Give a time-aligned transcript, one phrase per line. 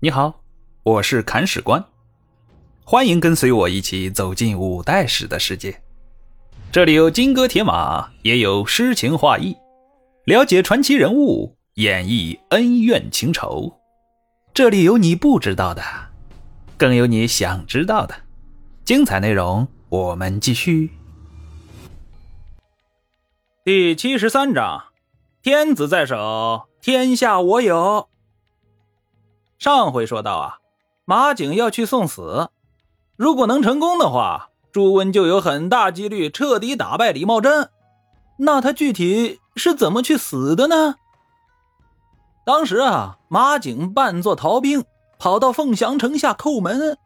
[0.00, 0.44] 你好，
[0.84, 1.84] 我是砍史官，
[2.84, 5.82] 欢迎跟随我一起走进五代史的世界。
[6.70, 9.56] 这里有金戈铁马，也有诗情画意，
[10.24, 13.80] 了解传奇人物，演绎恩怨情仇。
[14.54, 15.82] 这里有你不知道的，
[16.76, 18.14] 更有你想知道的。
[18.84, 20.92] 精彩内容，我们继续。
[23.64, 24.84] 第七十三章：
[25.42, 28.08] 天子在手，天下我有。
[29.58, 30.58] 上回说到啊，
[31.04, 32.48] 马景要去送死，
[33.16, 37.68] 如果能成功的话，朱温就有很大几率彻底打败李茂贞。
[38.36, 40.94] 那他具体是怎么去死的呢？
[42.46, 44.84] 当时啊，马景扮作逃兵，
[45.18, 46.96] 跑到凤翔城下叩门，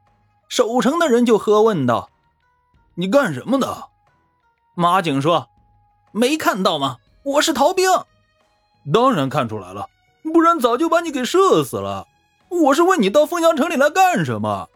[0.50, 2.10] 守城的人就喝问道
[2.96, 3.88] ：“你干什么的？”
[4.76, 5.48] 马景说
[6.12, 6.98] ：“没看到吗？
[7.24, 7.90] 我是逃兵。
[8.92, 9.88] ”“当然看出来了，
[10.34, 12.06] 不然早就把你给射死了。”
[12.60, 14.68] 我是问你到凤翔城里来干什么？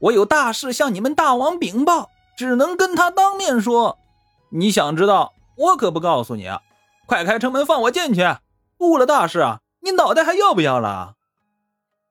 [0.00, 3.98] 我有大事向你们大王禀报，只能跟他当面说。
[4.50, 6.60] 你想知道，我可不告诉你啊！
[7.06, 8.22] 快开城门放我进去！
[8.78, 11.14] 误了大事啊，你脑袋还要不要了？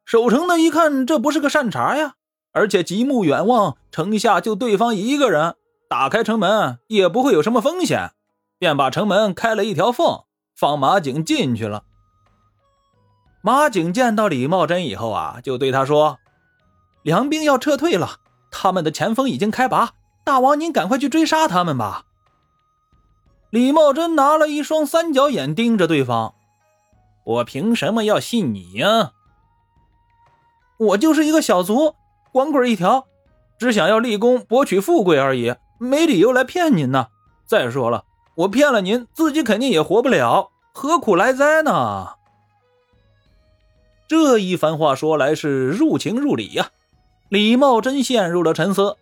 [0.05, 2.13] 守城的一看这不是个善茬呀，
[2.53, 5.55] 而且极目远望，城下就对方一个人，
[5.89, 8.11] 打开城门也不会有什么风险，
[8.57, 10.23] 便把城门开了一条缝，
[10.55, 11.83] 放马景进去了。
[13.43, 16.19] 马景见到李茂贞以后啊，就对他说
[17.01, 18.17] ：“梁兵要撤退了，
[18.51, 22.05] 他们的前锋已经开拔，大王您赶快去追杀他们吧。”
[23.49, 26.35] 李茂贞拿了一双三角眼盯着对方
[27.25, 29.11] ：“我凭什么要信你呀？
[30.77, 31.95] 我就是一个小卒，
[32.31, 33.07] 光棍一条，
[33.57, 37.07] 只想要立功博取富贵而已，没理由来骗您呢。
[37.45, 38.05] 再说了，
[38.35, 42.13] 我骗了您，自己肯定也活不了，何苦来哉呢？”
[44.11, 46.71] 这一番话说来是入情入理呀，
[47.29, 48.97] 李茂贞陷入了沉思。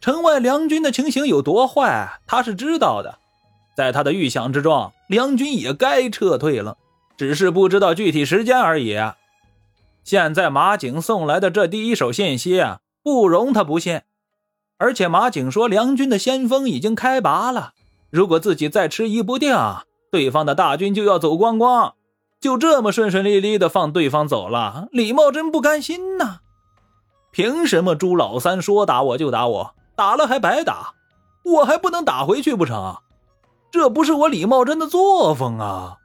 [0.00, 3.18] 城外梁军的情形有多坏，他是知道的。
[3.74, 6.76] 在他的预想之中，梁军也该撤退了，
[7.16, 8.96] 只是不知道具体时间而已。
[10.04, 14.02] 现在马景送来的这第一手信息啊，不容他不信。
[14.78, 17.72] 而且马景说梁军的先锋已经开拔了，
[18.10, 19.56] 如果自己再迟疑不定，
[20.12, 21.94] 对方的大军就要走光光。
[22.42, 26.38] 就这么顺顺利利的放对方走了，李茂贞不甘心呐！
[27.30, 30.94] 凭什么朱老三说打我就打我，打了还白打，
[31.44, 32.96] 我还不能打回去不成？
[33.70, 35.98] 这不是我李茂贞的作风啊！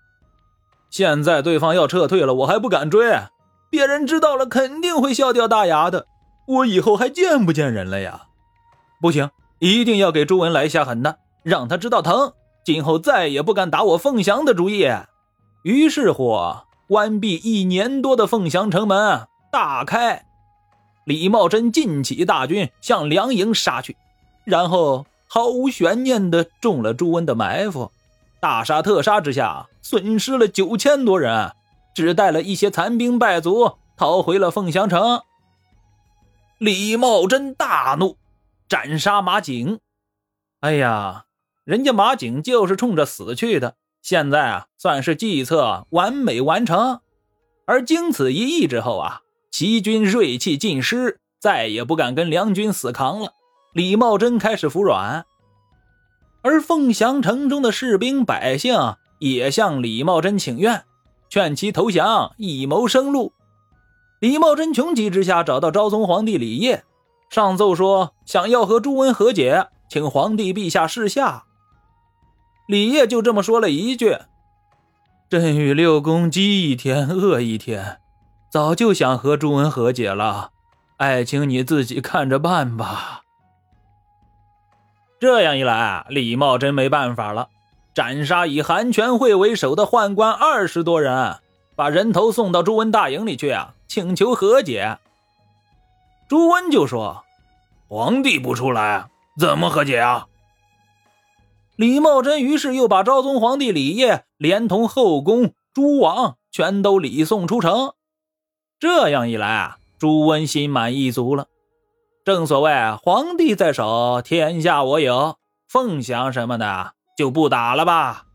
[0.92, 3.20] 现在对方要撤退了，我还不敢追，
[3.72, 6.06] 别人知道了肯定会笑掉大牙的，
[6.48, 8.28] 我以后还见不见人了呀？
[9.02, 12.34] 不行，一定要给朱文来下狠的，让他知道疼，
[12.64, 14.88] 今后再也不敢打我凤翔的主意。
[15.64, 16.40] 于是乎，
[16.88, 20.26] 关闭一年多的凤翔城门大开，
[21.06, 23.98] 李茂贞尽起大军向梁营杀去，
[24.46, 27.92] 然后毫无悬念的中了朱温的埋伏，
[28.40, 31.54] 大杀特杀之下，损失了九千多人，
[31.94, 35.22] 只带了一些残兵败卒逃回了凤翔城。
[36.60, 38.18] 李茂贞大怒，
[38.70, 39.80] 斩杀马景。
[40.62, 41.26] 哎呀，
[41.66, 43.76] 人家马景就是冲着死去的。
[44.08, 47.02] 现在啊，算是计策完美完成，
[47.66, 49.20] 而经此一役之后啊，
[49.52, 53.34] 齐军锐气尽失，再也不敢跟梁军死扛了。
[53.74, 55.26] 李茂贞开始服软，
[56.42, 60.86] 而凤翔城中的士兵百姓也向李茂贞请愿，
[61.28, 63.34] 劝其投降，以谋生路。
[64.22, 66.82] 李茂贞穷急之下找到昭宗皇帝李晔，
[67.30, 71.47] 上奏说想要和朱温和解，请皇帝陛下示下。
[72.68, 74.18] 李烨就这么说了一句
[75.30, 78.00] ：“朕与六公饥一天饿一天，
[78.52, 80.52] 早就想和朱温和解了，
[80.98, 83.22] 爱卿你自己看着办吧。”
[85.20, 87.48] 这样一来，李茂贞没办法了，
[87.96, 91.38] 斩杀以韩全会为首的宦官二十多人，
[91.76, 94.98] 把人头送到朱温大营里去啊，请求和解。
[96.28, 97.24] 朱温就说
[97.88, 99.08] ：“皇帝不出来，
[99.40, 100.27] 怎么和解啊？”
[101.78, 107.94] 李茂贞于是又把昭宗皇帝李晔连同后宫诸王全都礼送出城。
[108.80, 111.46] 这样一来啊，朱温心满意足了。
[112.26, 115.38] 正所谓皇帝在手，天下我有。
[115.70, 118.26] 凤翔什么的就不打了吧。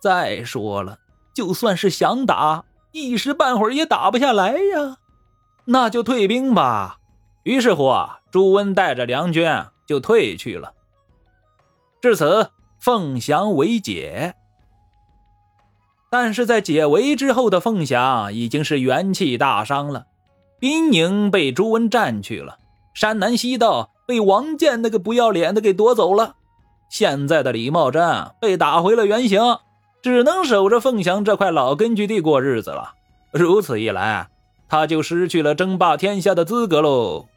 [0.00, 0.98] 再说了，
[1.34, 4.96] 就算是想打，一时半会儿也打不下来呀。
[5.66, 6.98] 那就退兵吧。
[7.42, 9.46] 于是乎啊，朱温带着梁军
[9.86, 10.72] 就退去了。
[12.04, 14.34] 至此，凤翔为解。
[16.10, 20.04] 但是在解围之后的凤翔已经是元气大伤了，
[20.60, 22.58] 滨宁被朱温占去了，
[22.92, 26.36] 山南西道被王建那个不要脸的给夺走了，
[26.90, 29.40] 现在的李茂贞被打回了原形，
[30.02, 32.92] 只能守着凤翔这块老根据地过日子了。
[33.30, 34.28] 如此一来，
[34.68, 37.28] 他就失去了争霸天下的资格喽。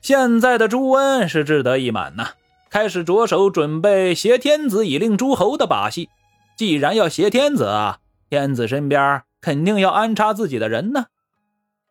[0.00, 2.28] 现在的朱温是志得意满呐，
[2.70, 6.08] 开始着手准备挟天子以令诸侯的把戏。
[6.56, 7.98] 既然要挟天子啊，
[8.28, 11.06] 天子身边肯定要安插自己的人呢。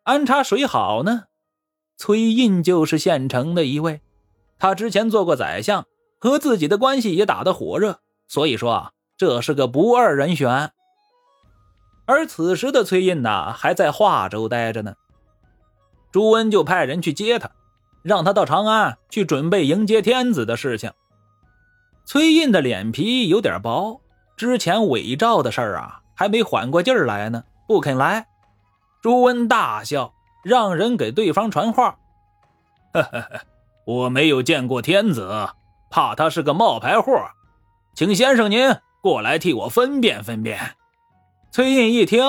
[0.04, 1.24] 安插谁好呢？
[1.96, 4.00] 崔胤就是现成的一位，
[4.58, 5.86] 他之前做过宰相，
[6.18, 10.70] 和自己的关系也打得火热，所以说啊，这是个不二人选。
[12.06, 14.94] 而此时的崔胤呢，还在华州待着呢。
[16.12, 17.50] 朱温就派人去接他。
[18.08, 20.90] 让他到长安去准备迎接天子的事情。
[22.06, 24.00] 崔胤的脸皮有点薄，
[24.34, 28.26] 之前伪造的事儿啊，还没缓过劲儿来呢，不肯来。
[29.02, 31.98] 朱温大笑，让人给对方传话
[32.94, 33.40] ：“呵呵呵，
[33.84, 35.50] 我没有见过天子，
[35.90, 37.12] 怕他是个冒牌货，
[37.94, 40.58] 请先生您过来替我分辨分辨。”
[41.52, 42.24] 崔胤一听，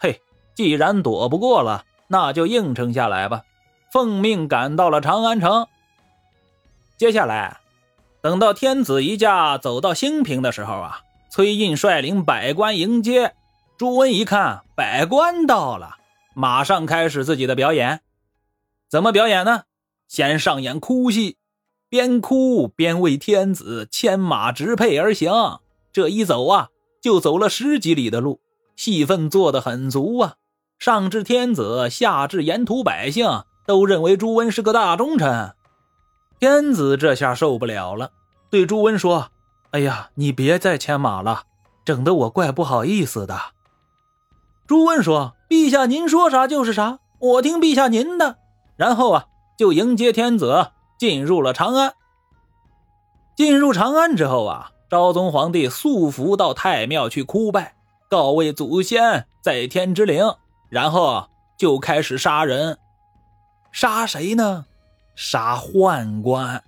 [0.00, 0.20] 嘿，
[0.56, 3.42] 既然躲不过了，那就应承下来吧。
[3.90, 5.66] 奉命赶到了长安城。
[6.96, 7.58] 接下来，
[8.20, 11.00] 等到天子一驾走到兴平的时候啊，
[11.30, 13.34] 崔胤率领百官迎接。
[13.76, 15.96] 朱温一看百官到了，
[16.34, 18.02] 马上开始自己的表演。
[18.88, 19.62] 怎么表演呢？
[20.06, 21.38] 先上演哭戏，
[21.88, 25.32] 边哭边为天子牵马直辔而行。
[25.92, 26.68] 这一走啊，
[27.00, 28.40] 就走了十几里的路，
[28.76, 30.34] 戏份做得很足啊。
[30.78, 33.44] 上至天子，下至沿途百姓。
[33.70, 35.54] 都认为朱温是个大忠臣，
[36.40, 38.10] 天子这下受不了了，
[38.50, 39.28] 对朱温说
[39.70, 41.44] ：“哎呀，你别再牵马了，
[41.84, 43.38] 整得我怪不好意思的。”
[44.66, 48.38] 朱温说：“陛下您说啥就是啥，我听陛下您的。”
[48.74, 49.26] 然后啊，
[49.56, 51.94] 就迎接天子进入了长安。
[53.36, 57.76] 进入长安之后啊，昭宗皇帝素服到太庙去哭拜，
[58.08, 60.34] 告慰祖先在天之灵，
[60.68, 62.76] 然后就开始杀人。
[63.72, 64.66] 杀谁呢？
[65.14, 66.64] 杀宦官。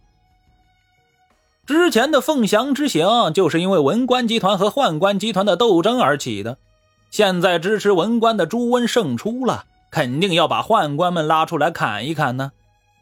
[1.64, 6.58] 之前的凤翔之行，就是因为文官集团和宦官集团的斗争而起的。
[7.10, 12.52] 现在支持文官的朱温胜出了，肯定要把宦官们拉出来砍一砍呢，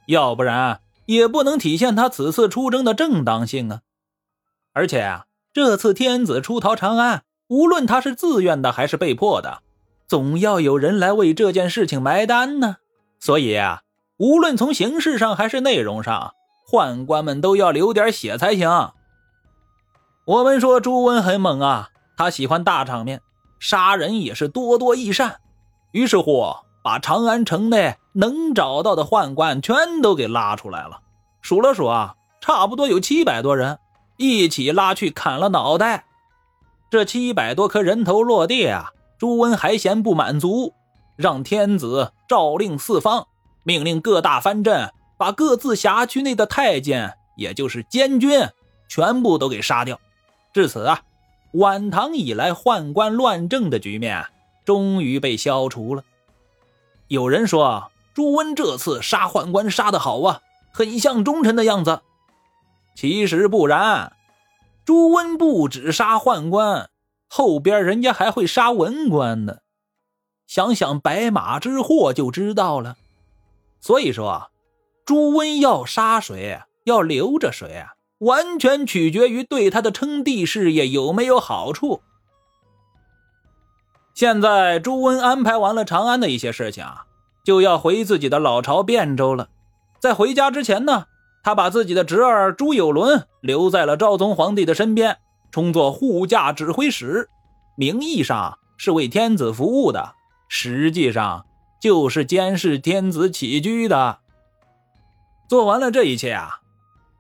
[0.07, 3.81] 要不然也不能体现他此次出征的正当性啊。
[4.73, 9.63] 而且啊，这次天子出逃长安，无论他是自愿的还是被迫的，
[10.07, 12.77] 总要有人来为这件事情埋单呢。
[13.19, 13.83] 所以啊。
[14.21, 16.35] 无论从形式上还是内容上，
[16.71, 18.93] 宦官们都要流点血才行。
[20.27, 21.89] 我们说朱温很猛啊，
[22.19, 23.23] 他喜欢大场面，
[23.59, 25.41] 杀人也是多多益善。
[25.93, 31.01] 于是乎，把长安城内能找到的宦官全都给拉出来了，
[31.41, 33.79] 数了数啊，差不多有七百多人，
[34.19, 36.05] 一起拉去砍了脑袋。
[36.91, 40.75] 这七百多颗人头落地啊，朱温还嫌不满足，
[41.17, 43.27] 让天子诏令四方。
[43.63, 48.49] 命令各大藩镇把各自辖区内的太监，也就是监军，
[48.89, 50.01] 全部都给杀掉。
[50.53, 51.03] 至此啊，
[51.53, 54.27] 晚唐以来宦官乱政的局面
[54.65, 56.03] 终于被消除了。
[57.09, 60.41] 有人说，朱温这次杀宦官杀得好啊，
[60.73, 62.01] 很像忠臣的样子。
[62.95, 64.13] 其实不然，
[64.85, 66.91] 朱温不止杀宦官，
[67.29, 69.59] 后边人家还会杀文官呢。
[70.47, 72.97] 想想白马之祸就知道了。
[73.81, 74.49] 所以说啊，
[75.05, 82.03] 朱温要杀谁，要留着谁啊，完全取决于对他的称帝事业有没有好处。
[84.15, 87.07] 现在朱温安排完了长安的一些事情啊，
[87.45, 89.49] 就要回自己的老巢汴州了。
[89.99, 91.07] 在回家之前呢，
[91.43, 95.19] 他把自己的侄儿朱友伦留在了昭宗皇帝的身边，
[95.51, 97.29] 充作护驾指挥使，
[97.77, 100.15] 名义上是为天子服务的，
[100.49, 101.47] 实际上。
[101.81, 104.19] 就是监视天子起居的。
[105.49, 106.61] 做完了这一切啊，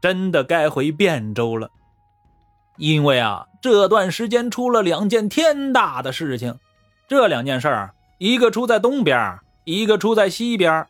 [0.01, 1.71] 真的该回汴州了。
[2.77, 6.59] 因为啊，这段时间出了两件天大的事情。
[7.09, 10.87] 这两件事儿，一个出在东边，一个出在西边。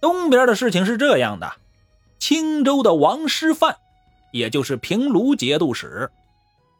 [0.00, 1.54] 东边的事情是这样的：
[2.18, 3.76] 青州的王师范，
[4.32, 6.10] 也就是平卢节度使，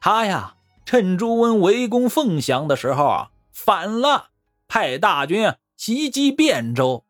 [0.00, 0.54] 他呀，
[0.84, 4.31] 趁朱温围攻凤翔的时候啊，反了。
[4.72, 7.04] 派大军袭击汴州，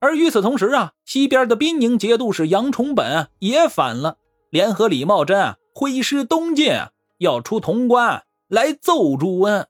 [0.00, 4.18] 而与此同时啊，西边的滨宁节度使杨崇本也反了，
[4.50, 6.72] 联合李茂贞啊挥师东进，
[7.18, 9.68] 要出潼关来揍朱温。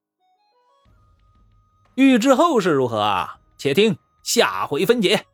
[1.96, 3.40] 欲知后事如何啊？
[3.58, 5.26] 且听下回分解。